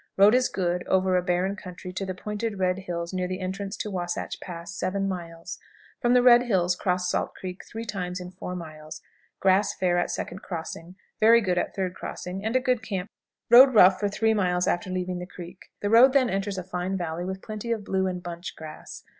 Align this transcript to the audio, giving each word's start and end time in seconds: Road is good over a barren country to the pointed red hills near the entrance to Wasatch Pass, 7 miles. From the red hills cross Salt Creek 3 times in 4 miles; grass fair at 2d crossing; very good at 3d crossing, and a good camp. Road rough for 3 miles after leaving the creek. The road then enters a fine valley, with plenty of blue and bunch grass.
Road 0.17 0.33
is 0.33 0.49
good 0.49 0.83
over 0.87 1.15
a 1.15 1.21
barren 1.21 1.55
country 1.55 1.93
to 1.93 2.07
the 2.07 2.15
pointed 2.15 2.57
red 2.57 2.79
hills 2.79 3.13
near 3.13 3.27
the 3.27 3.39
entrance 3.39 3.77
to 3.77 3.91
Wasatch 3.91 4.39
Pass, 4.39 4.73
7 4.75 5.07
miles. 5.07 5.59
From 6.01 6.15
the 6.15 6.23
red 6.23 6.41
hills 6.41 6.75
cross 6.75 7.07
Salt 7.07 7.35
Creek 7.35 7.61
3 7.71 7.85
times 7.85 8.19
in 8.19 8.31
4 8.31 8.55
miles; 8.55 9.01
grass 9.39 9.75
fair 9.75 9.99
at 9.99 10.09
2d 10.09 10.41
crossing; 10.41 10.95
very 11.19 11.39
good 11.39 11.59
at 11.59 11.75
3d 11.75 11.93
crossing, 11.93 12.43
and 12.43 12.55
a 12.55 12.59
good 12.59 12.81
camp. 12.81 13.11
Road 13.51 13.75
rough 13.75 13.99
for 13.99 14.09
3 14.09 14.33
miles 14.33 14.65
after 14.67 14.89
leaving 14.89 15.19
the 15.19 15.27
creek. 15.27 15.69
The 15.81 15.89
road 15.91 16.13
then 16.13 16.31
enters 16.31 16.57
a 16.57 16.63
fine 16.63 16.97
valley, 16.97 17.23
with 17.23 17.43
plenty 17.43 17.71
of 17.71 17.83
blue 17.85 18.07
and 18.07 18.23
bunch 18.23 18.55
grass. 18.55 19.03